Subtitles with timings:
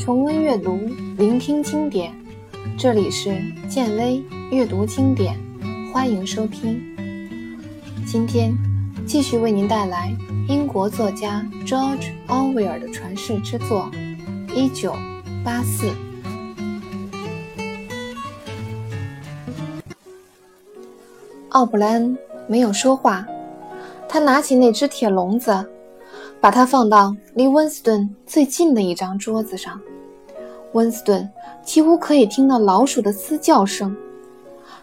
[0.00, 0.78] 重温阅读，
[1.18, 2.10] 聆听经典。
[2.78, 5.38] 这里是建威阅读经典，
[5.92, 6.80] 欢迎收听。
[8.06, 8.56] 今天
[9.06, 10.10] 继续为您带来
[10.48, 13.90] 英国作家 George Orwell 的传世之作
[14.54, 14.96] 《一九
[15.44, 15.86] 八四》。
[21.50, 22.16] 奥布莱恩
[22.48, 23.26] 没有说话，
[24.08, 25.70] 他拿起那只铁笼子。
[26.42, 29.78] 把它放到离温斯顿最近的一张桌子上，
[30.72, 31.28] 温斯顿
[31.62, 33.96] 几乎可以听到老鼠的嘶叫声。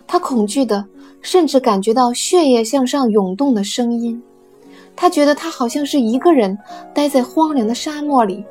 [0.05, 0.85] 他恐惧的，
[1.21, 4.21] 甚至感觉到血液向上涌动的声音。
[4.95, 6.57] 他觉得他好像是一个人
[6.93, 8.43] 待在荒凉的沙漠里，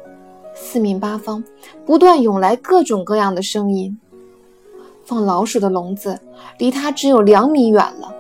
[0.54, 1.42] 四面八方
[1.84, 3.98] 不断涌来各种各样的声音。
[5.04, 6.18] 放老鼠的笼子
[6.59, 8.14] 离他只有两米远了，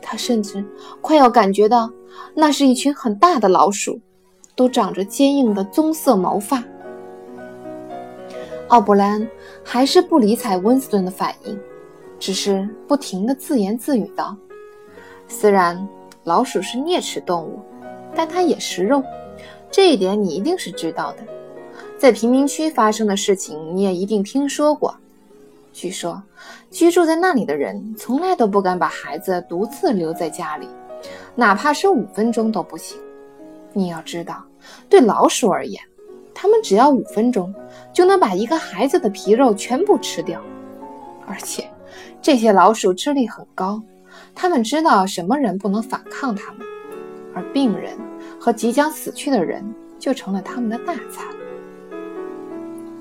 [0.00, 0.64] 他甚至
[1.00, 1.90] 快要感觉到。
[2.32, 3.98] 那是一群很大的老鼠，
[4.54, 6.62] 都长着坚硬的棕色毛发。
[8.74, 9.24] 奥布兰
[9.62, 11.56] 还是不理睬温斯顿的反应，
[12.18, 14.36] 只是不停地自言自语道
[15.30, 15.88] ：“虽然
[16.24, 17.60] 老鼠是啮齿动物，
[18.16, 19.00] 但它也食肉，
[19.70, 21.18] 这一点你一定是知道的。
[21.96, 24.92] 在贫民区发生的事情，你也一定听说过。
[25.72, 26.20] 据说，
[26.68, 30.68] 居住在那里的人从来都不敢把孩子独自留在家里。”
[31.36, 32.98] 哪怕是五分钟都不行。
[33.72, 34.42] 你要知道，
[34.88, 35.80] 对老鼠而言，
[36.34, 37.54] 他们只要五分钟
[37.92, 40.42] 就能把一个孩子的皮肉全部吃掉。
[41.26, 41.70] 而且，
[42.20, 43.80] 这些老鼠智力很高，
[44.34, 46.66] 它们知道什么人不能反抗它们，
[47.34, 47.96] 而病人
[48.38, 49.64] 和即将死去的人
[49.98, 51.24] 就成了他们的大餐。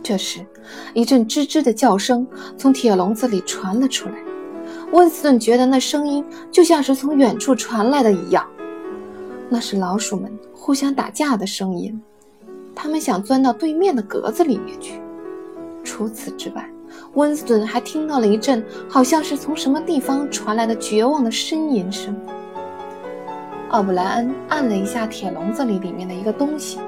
[0.02, 0.46] 这时，
[0.94, 4.16] 一阵吱吱的叫声从铁笼子里传了出来。
[4.92, 8.48] 温斯顿觉得那声音就像是从远处传来的一样，
[9.50, 12.02] 那是老鼠们互相打架的声音。
[12.76, 15.02] 他们想钻到对面的格子里面去。
[15.84, 16.70] 除此之外，
[17.14, 22.16] 温斯顿还听到了一阵好像是从什么地方传来的绝望的呻吟声。
[23.70, 26.80] 奥布莱恩按了一下铁笼子里里面的一个东西，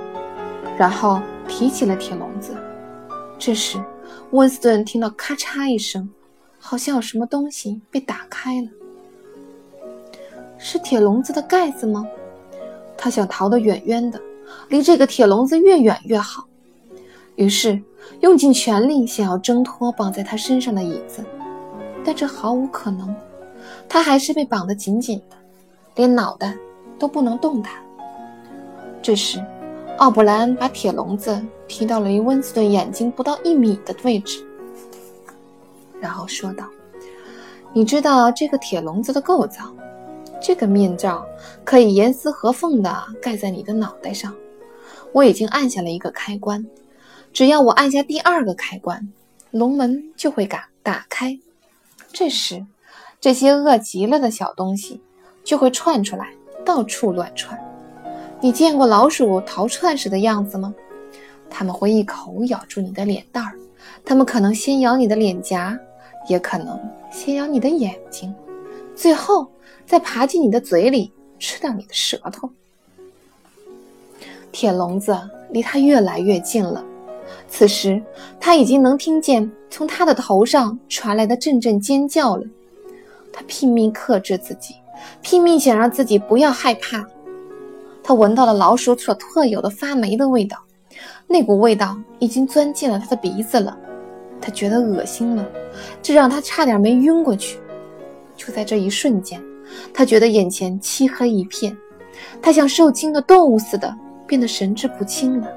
[0.77, 2.53] 然后提起了铁笼子。
[3.37, 3.79] 这时，
[4.31, 6.09] 温斯顿听到咔嚓一声。
[6.57, 8.67] 好像有什么东西被打开了，
[10.57, 12.07] 是铁笼子的盖子吗？
[12.97, 14.19] 他想逃得远远的，
[14.69, 16.45] 离这个铁笼子越远越好。
[17.35, 17.81] 于是
[18.21, 21.23] 用尽全力想要挣脱绑在他身上的椅子，
[22.03, 23.13] 但这毫无可能，
[23.89, 25.35] 他还是被绑得紧紧的，
[25.95, 26.55] 连脑袋
[26.97, 27.73] 都不能动弹。
[29.01, 29.43] 这时，
[29.97, 34.45] 奥布莱恩把铁笼子提到了离温斯顿眼睛不到一米的位置。
[35.99, 36.65] 然后说道
[37.73, 39.73] ：“你知道这个铁笼子的构造？
[40.47, 41.25] 这个面罩
[41.63, 44.31] 可以严丝合缝地盖在你的脑袋上。
[45.11, 46.63] 我已经按下了一个开关，
[47.33, 49.11] 只要我按下第二个开关，
[49.49, 51.39] 笼门就会打打开。
[52.13, 52.63] 这时，
[53.19, 55.01] 这些饿极了的小东西
[55.43, 56.27] 就会窜出来，
[56.63, 57.59] 到处乱窜。
[58.39, 60.75] 你见过老鼠逃窜时的样子吗？
[61.49, 63.57] 它们会一口咬住你的脸蛋儿，
[64.05, 65.75] 它们可能先咬你的脸颊。”
[66.29, 66.79] 也可能
[67.11, 68.33] 先咬你的眼睛，
[68.95, 69.47] 最后
[69.85, 72.49] 再爬进你的嘴里吃掉你的舌头。
[74.51, 75.17] 铁笼子
[75.51, 76.83] 离他越来越近了，
[77.49, 78.01] 此时
[78.39, 82.43] 他已经能听见从他的头上传来的阵阵尖叫了。
[83.33, 84.75] 他拼命克制自己，
[85.21, 87.05] 拼命想让自己不要害怕。
[88.01, 90.57] 他闻到了老鼠所特有的发霉的味道，
[91.27, 93.77] 那股味道已经钻进了他的鼻子了。
[94.39, 95.45] 他觉得恶心了，
[96.01, 97.59] 这让他差点没晕过去。
[98.35, 99.41] 就在这一瞬间，
[99.93, 101.75] 他觉得眼前漆黑一片，
[102.41, 103.95] 他像受惊的动物似的
[104.27, 105.47] 变得神志不清了。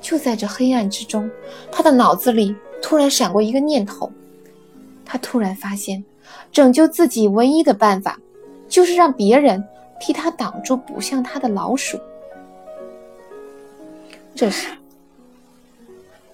[0.00, 1.30] 就在这黑暗之中，
[1.70, 4.10] 他的脑子里突然闪过一个念头，
[5.04, 6.04] 他突然发现，
[6.50, 8.18] 拯救自己唯一的办法，
[8.68, 9.62] 就是让别人
[10.00, 11.98] 替他挡住捕向他的老鼠。
[14.34, 14.68] 这时。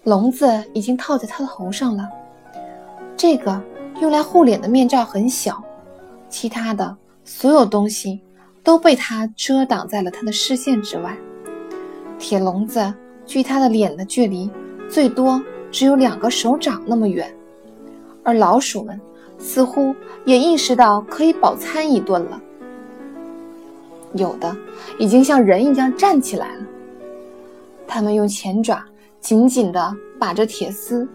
[0.04, 2.08] 笼子已经套在他的头上了。
[3.14, 3.60] 这个
[4.00, 5.62] 用来护脸的面罩很小，
[6.28, 8.20] 其他的所有东西
[8.62, 11.16] 都被它遮挡在了他的视线之外。
[12.18, 12.92] 铁笼子
[13.26, 14.50] 距他的脸的距离
[14.88, 15.40] 最多
[15.70, 17.32] 只有两个手掌那么远，
[18.22, 19.00] 而老鼠们
[19.38, 22.40] 似乎也意识到可以饱餐一顿了。
[24.14, 24.56] 有的
[24.98, 26.62] 已经像人一样站起来了，
[27.86, 28.84] 他们用前爪。
[29.20, 31.06] 紧紧地把着铁丝，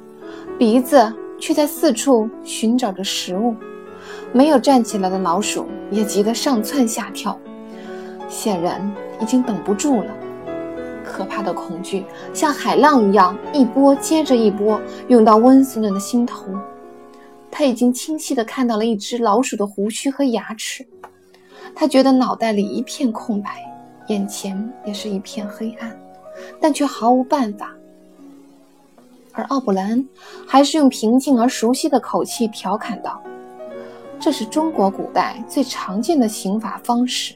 [0.60, 1.12] 鼻子
[1.44, 3.54] 却在四处寻找着食物。
[4.32, 7.38] 没有站起来的老鼠也急得上蹿下跳，
[8.30, 10.08] 显然已经等不住了。
[11.04, 14.80] 可怕的恐惧像海浪一样，一波接着一波
[15.10, 16.46] 涌到温斯顿的心头。
[17.52, 20.88] 他已经清晰地看到了一只老鼠的胡须和牙齿，
[21.76, 23.50] 他觉得脑袋里一片空白，
[24.08, 25.94] 眼前也是一片黑暗，
[26.62, 27.76] 但却毫无办法。
[29.34, 30.08] 而奥布莱恩
[30.48, 33.22] 还是用平静而熟悉的口气调侃道
[34.20, 37.36] ：“这是中国古代最常见的刑罚方式。”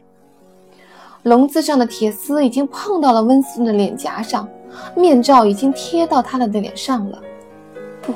[1.24, 4.48] 笼子上的铁丝已经碰到了温斯顿的脸颊上，
[4.96, 7.22] 面罩已经贴到他的脸上了。
[8.02, 8.14] 不，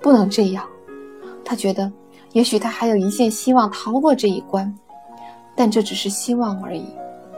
[0.00, 0.64] 不能这样。
[1.44, 1.90] 他觉得，
[2.32, 4.72] 也许他还有一线希望逃过这一关，
[5.56, 6.84] 但这只是希望而已。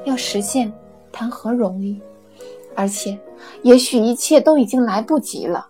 [0.05, 0.71] 要实现，
[1.11, 2.01] 谈何容易？
[2.79, 3.19] 而且，
[3.63, 5.67] 也许一切都已经来不及了。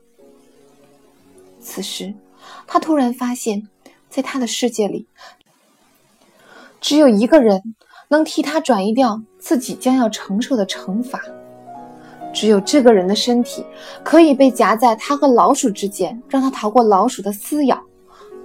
[1.59, 2.13] 此时，
[2.67, 3.67] 他突然发现，
[4.11, 5.07] 在他的世界里，
[6.83, 7.75] 只有一个人
[8.09, 11.19] 能替他转移掉自己将要承受的惩罚。
[12.35, 13.65] 只有这个人的身体
[14.05, 17.83] 可以被夹在他和老鼠之间，让他逃过老鼠的撕咬。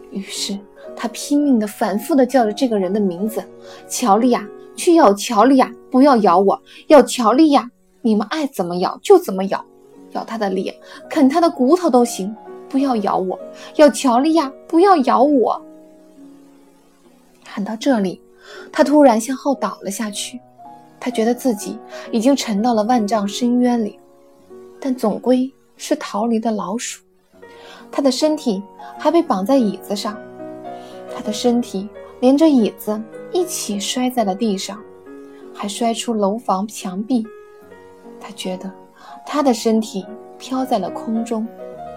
[0.10, 0.57] 于是，
[0.95, 3.44] 他拼命地、反复地叫着这个人的名字
[3.89, 7.69] ：“乔丽亚，去咬乔丽亚，不要咬我，咬乔丽亚。”
[8.06, 9.64] 你们爱怎么咬就怎么咬，
[10.12, 10.76] 咬他的脸，
[11.10, 12.36] 啃他的骨头都行，
[12.68, 13.40] 不要咬我，
[13.78, 15.60] 咬乔利亚，不要咬我。
[17.46, 18.22] 喊到这里，
[18.74, 20.38] 他突然向后倒了下去，
[21.00, 21.80] 他觉得自己
[22.12, 23.98] 已经沉到了万丈深渊里，
[24.82, 27.02] 但总归是逃离的老鼠。
[27.90, 28.62] 他的身体
[28.98, 30.18] 还被绑在椅子上，
[31.16, 31.88] 他的身体
[32.20, 33.02] 连着椅子
[33.32, 34.78] 一起摔在了地上，
[35.54, 37.26] 还摔出楼房墙壁。
[38.25, 38.72] 他觉得，
[39.25, 40.06] 他的身体
[40.40, 41.46] 飘在了空中，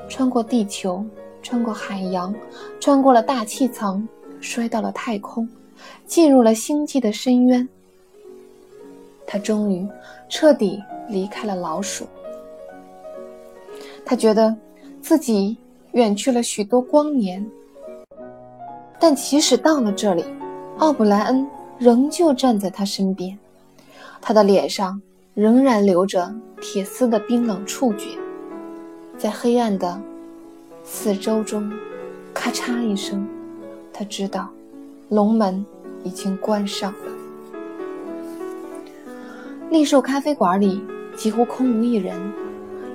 [0.09, 1.05] 穿过地球，
[1.41, 2.35] 穿过海洋，
[2.81, 4.07] 穿过了大气层，
[4.41, 5.49] 摔到了太空，
[6.05, 7.67] 进入了星际的深渊。
[9.25, 9.87] 他终于
[10.29, 12.05] 彻底离开了老鼠。
[14.05, 14.55] 他觉得
[15.01, 15.57] 自己
[15.93, 17.45] 远去了许多光年，
[18.99, 20.25] 但即使到了这里，
[20.79, 23.39] 奥布莱恩仍旧站在他身边，
[24.21, 25.01] 他的脸上。
[25.37, 28.17] 仍然留着铁丝的冰冷触觉，
[29.19, 30.01] 在黑暗的
[30.83, 31.71] 四周中，
[32.33, 33.29] 咔嚓一声，
[33.93, 34.49] 他知道
[35.11, 35.63] 龙门
[36.03, 36.99] 已经关上了。
[39.69, 40.83] 栗树咖啡馆里
[41.15, 42.19] 几乎空无一人，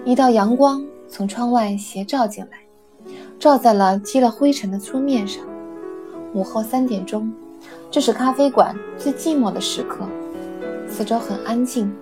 [0.03, 5.45] 一道阳光从窗外斜照进来，照在了积了灰尘的桌面上。
[6.33, 7.31] 午后三点钟，
[7.91, 10.07] 这是咖啡馆最寂寞的时刻，
[10.89, 11.93] 四周很安静。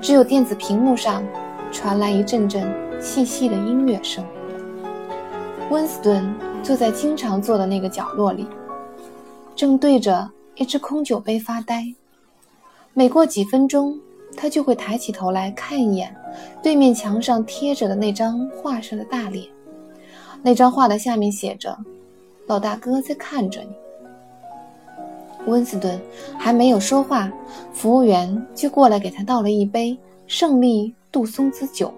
[0.00, 1.22] 只有电子屏幕上
[1.70, 2.66] 传来一阵阵
[3.00, 4.24] 细细的音乐声。
[5.70, 8.46] 温斯顿坐在经常坐的那个角落里，
[9.54, 11.84] 正对着一只空酒杯发呆。
[12.94, 13.98] 每过几分钟，
[14.36, 16.16] 他就会抬起头来看一眼
[16.62, 19.46] 对面墙上贴着的那张画上的大脸。
[20.42, 21.76] 那张画的下面写着
[22.48, 23.68] ：“老大哥在看着你。”
[25.46, 26.00] 温斯顿
[26.38, 27.30] 还没有说话，
[27.72, 31.92] 服务员就过来给他倒了一杯胜利杜松子酒，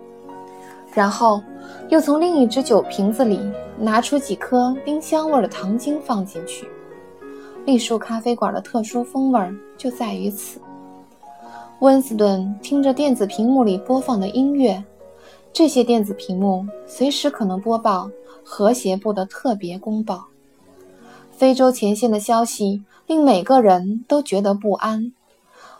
[0.92, 1.42] 然后
[1.88, 3.40] 又从另一只酒瓶子里
[3.78, 6.66] 拿出几颗丁香味的糖精放进去。
[7.66, 9.40] 栗树咖啡馆的特殊风味
[9.76, 10.60] 就在于此。
[11.80, 14.82] 温斯顿听着电子屏幕里播放的音乐，
[15.52, 18.08] 这些电子屏幕随时可能播报
[18.44, 20.24] 和谐部的特别公报，
[21.30, 22.82] 非洲前线的消息。
[23.12, 25.12] 令每个人都觉得不安，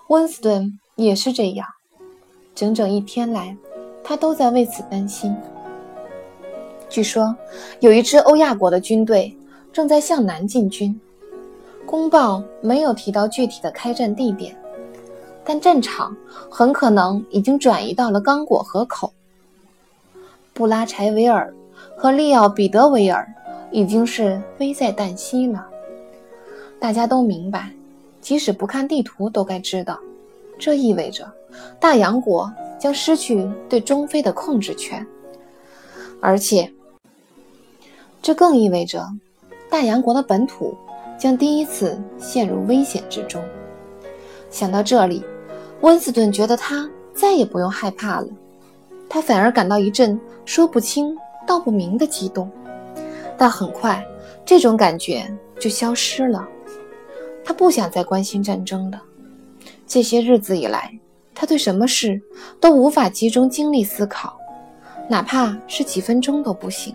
[0.08, 1.66] 温斯顿也是这样。
[2.54, 3.56] 整整一天来，
[4.04, 5.34] 他都在为此担心。
[6.90, 7.34] 据说，
[7.80, 9.34] 有一支欧亚国的军队
[9.72, 11.00] 正在向南进军。
[11.86, 14.54] 公报没有提到具体的开战地点，
[15.42, 16.14] 但战场
[16.50, 19.10] 很可能已经转移到了刚果河口。
[20.52, 21.54] 布拉柴维尔
[21.96, 23.26] 和利奥彼得维尔
[23.70, 25.66] 已经是危在旦夕了。
[26.82, 27.70] 大家都明白，
[28.20, 30.00] 即使不看地图都该知道，
[30.58, 31.32] 这意味着
[31.78, 35.06] 大洋国将失去对中非的控制权，
[36.20, 36.68] 而且
[38.20, 39.06] 这更意味着
[39.70, 40.76] 大洋国的本土
[41.16, 43.40] 将第一次陷入危险之中。
[44.50, 45.24] 想到这里，
[45.82, 48.26] 温斯顿觉得他再也不用害怕了，
[49.08, 52.50] 他反而感到一阵说不清道不明的激动，
[53.38, 54.04] 但很快
[54.44, 55.24] 这种感觉
[55.60, 56.44] 就消失了。
[57.44, 59.02] 他不想再关心战争了。
[59.86, 60.98] 这些日子以来，
[61.34, 62.20] 他对什么事
[62.60, 64.38] 都无法集中精力思考，
[65.08, 66.94] 哪怕是几分钟都不行。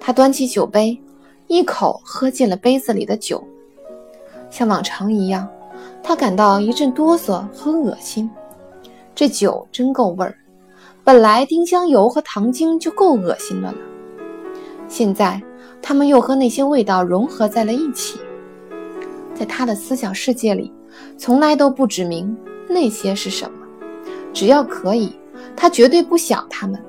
[0.00, 1.00] 他端起酒杯，
[1.46, 3.42] 一口喝进了杯子里的酒。
[4.50, 5.48] 像往常一样，
[6.02, 8.30] 他感到一阵哆嗦和恶心。
[9.14, 10.36] 这酒真够味儿。
[11.02, 13.78] 本来丁香油和糖精就够恶心的了，
[14.88, 15.42] 现在
[15.80, 18.18] 他们又和那些味道融合在了一起。
[19.38, 20.72] 在他的思想世界里，
[21.16, 22.36] 从来都不指明
[22.68, 23.52] 那些是什么。
[24.34, 25.16] 只要可以，
[25.54, 26.82] 他绝对不想他们。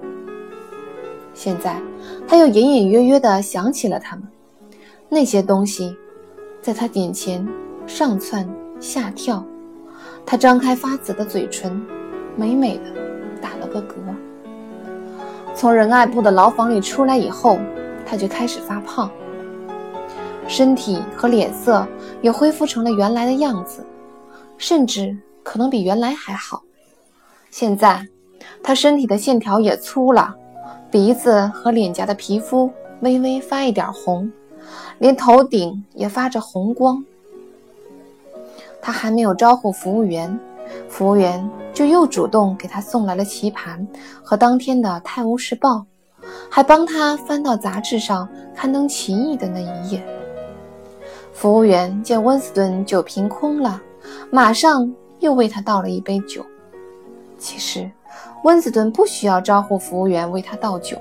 [1.32, 1.80] 现在，
[2.28, 4.28] 他又隐隐约约地想起了他们，
[5.10, 5.96] 那些东西，
[6.60, 7.48] 在他眼前
[7.86, 9.46] 上蹿下跳。
[10.26, 11.80] 他张开发紫的嘴唇，
[12.36, 12.86] 美美的
[13.40, 13.94] 打了个嗝。
[15.54, 17.60] 从仁爱部的牢房里出来以后，
[18.08, 19.12] 他就开始发胖，
[20.50, 21.88] 身体和脸色
[22.24, 23.86] 也恢复成了原来的样子，
[24.58, 26.64] 甚至可能比原来还好。
[27.52, 28.06] 现在，
[28.64, 30.36] 他身体的线条也粗了，
[30.90, 32.70] 鼻子和脸颊的皮肤
[33.02, 34.30] 微微发一点红，
[34.98, 37.06] 连头顶也发着红光。
[38.82, 40.38] 他还没有招呼服务员，
[40.88, 43.88] 服务员就又主动给他送来了棋盘
[44.24, 45.86] 和当天的《泰晤士报》，
[46.50, 50.04] 还帮他翻到杂志上刊登奇异的那一页。
[51.40, 53.82] 服务员见温斯顿酒瓶空了，
[54.30, 56.46] 马上又为他倒了一杯酒。
[57.38, 57.90] 其实，
[58.44, 60.98] 温斯顿不需要招呼服务员为他倒酒，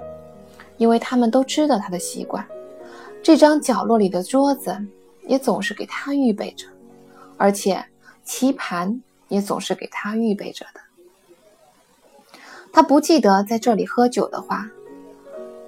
[0.77, 2.47] 因为他们都知道他的习惯。
[3.21, 4.81] 这张角落里的桌子
[5.27, 6.69] 也总是给他预备着，
[7.37, 7.85] 而且
[8.23, 10.81] 棋盘也总是给他预备着的。
[12.73, 14.71] 他不记得在这里喝酒的话，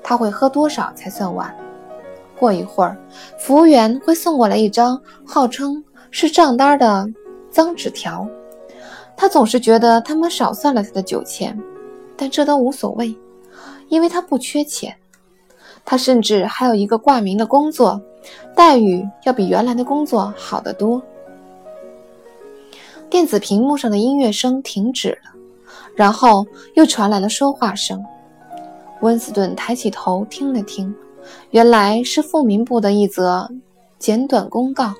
[0.01, 1.53] 他会喝多少才算完？
[2.41, 2.97] 过一会儿，
[3.39, 7.07] 服务员会送过来一张号称是账单的
[7.51, 8.27] 脏纸条。
[9.15, 11.57] 他总是觉得他们少算了他的酒钱，
[12.17, 13.15] 但这都无所谓，
[13.91, 14.97] 因为他不缺钱。
[15.85, 18.01] 他甚至还有一个挂名的工作，
[18.57, 21.03] 待遇要比原来的工作好得多。
[23.11, 25.33] 电子屏幕上的音乐声停止了，
[25.95, 28.03] 然后又传来了说话声。
[29.01, 30.95] 温斯顿抬起头听了听，
[31.51, 33.51] 原来是富民部的一则
[33.99, 34.95] 简短公告，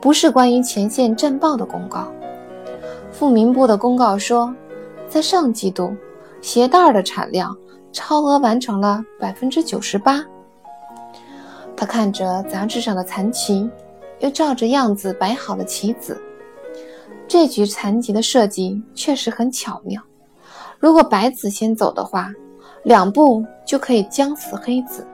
[0.00, 2.08] 不是关于前线战报的公告。
[3.10, 4.54] 富民部的公告说，
[5.08, 5.94] 在上季度，
[6.40, 7.56] 鞋带的产量
[7.92, 10.24] 超额完成了百分之九十八。
[11.76, 13.68] 他看着杂志上的残旗，
[14.20, 16.20] 又照着样子摆好了棋子。
[17.26, 20.00] 这局残棋的设计确实很巧妙。
[20.78, 22.32] 如果白子先走的话，
[22.84, 25.06] 两步就可以将死黑子。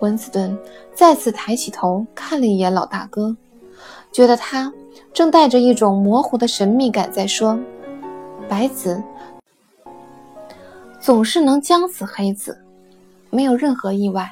[0.00, 0.58] 温斯顿
[0.94, 3.36] 再次抬起头看了一眼老大哥，
[4.12, 4.72] 觉得他。
[5.12, 7.58] 正带着一种模糊的神秘感在说
[8.48, 9.02] ：“白子
[11.00, 12.56] 总是能将死黑子，
[13.28, 14.30] 没有任何意外，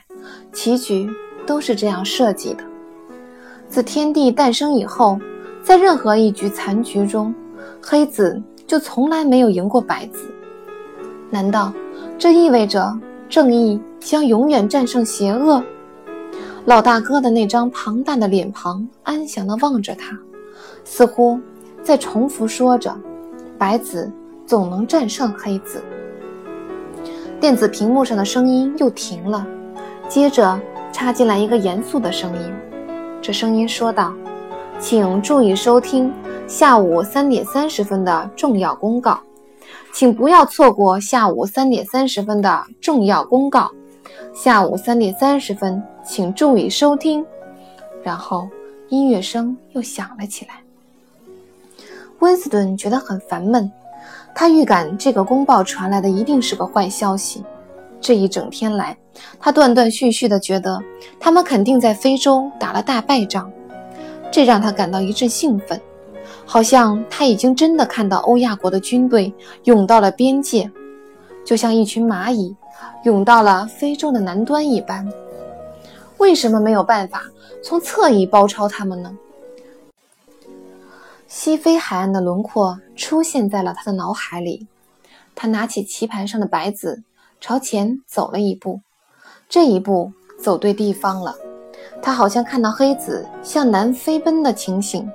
[0.52, 1.10] 棋局
[1.44, 2.62] 都是这样设计的。
[3.68, 5.18] 自天地诞生以后，
[5.64, 7.34] 在任何一局残局中，
[7.82, 10.32] 黑子就从来没有赢过白子。
[11.28, 11.72] 难道
[12.16, 12.96] 这意味着
[13.28, 15.62] 正义将永远战胜邪恶？”
[16.64, 20.18] 老大哥的那张庞大的脸庞安详地望着他。
[20.84, 21.38] 似乎
[21.82, 22.94] 在重复说着
[23.58, 24.10] ：“白子
[24.46, 25.82] 总能战胜黑子。”
[27.40, 29.46] 电子屏幕上的声音又停了，
[30.08, 30.58] 接着
[30.92, 32.52] 插进来一个严肃的声音。
[33.20, 34.12] 这声音说道
[34.80, 36.12] ：“请注意收听
[36.46, 39.20] 下午三点三十分的重要公告，
[39.92, 43.70] 请不要错过下午三点三十分的重要公告。
[44.34, 47.24] 下午三点三十分，请注意收听。”
[48.02, 48.48] 然后
[48.88, 50.62] 音乐声又响了起来。
[52.20, 53.70] 温斯顿觉得很烦闷，
[54.34, 57.44] 他预感这个公报传来的一定是个坏消息。
[58.00, 58.96] 这一整天来，
[59.40, 60.80] 他断断续续地觉得
[61.18, 63.50] 他们肯定在非洲打了大败仗，
[64.30, 65.80] 这让他感到一阵兴奋，
[66.50, 69.30] 好像他已经真的看到欧亚国的军队
[69.64, 70.70] 涌到了边界，
[71.44, 72.56] 就像一群蚂蚁
[73.04, 75.06] 涌到了非洲的南端一般。
[76.16, 77.24] 为什么没有办法
[77.62, 79.14] 从侧翼包抄他们呢？
[81.26, 84.66] 西非海岸的轮廓出现在了他的脑海里。
[85.34, 87.02] 他拿起棋盘上的白子，
[87.42, 88.80] 朝前走了一步。
[89.50, 91.36] 这一步走对地方了。
[92.00, 95.06] 他好像看到黑子向南飞奔的情形。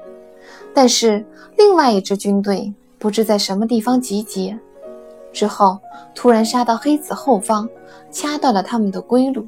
[0.73, 1.25] 但是
[1.57, 4.57] 另外一支军队不知在什么地方集结，
[5.31, 5.77] 之后
[6.15, 7.69] 突然杀到黑子后方，
[8.11, 9.45] 掐断了他们的归路。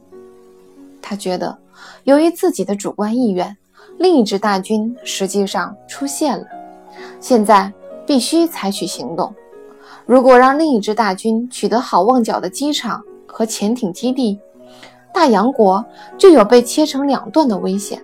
[1.02, 1.58] 他觉得，
[2.04, 3.56] 由于自己的主观意愿。
[3.98, 6.46] 另一支大军实际上出现了，
[7.22, 7.72] 现在
[8.06, 9.34] 必须采取行动。
[10.06, 14.38] 如果让另一支大军取得好望角的机场和潜艇基地，
[15.14, 15.86] 大洋国
[16.18, 18.04] 就有被切成两段的危险。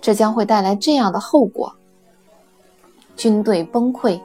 [0.00, 1.70] 这将会带来这样的后果：
[3.20, 4.18] 军队崩溃，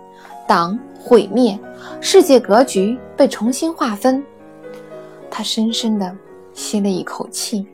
[0.48, 1.60] 党毁灭，
[2.00, 4.24] 世界格局被重新划分。
[5.30, 6.16] 他深深地
[6.54, 7.68] 吸了一口气。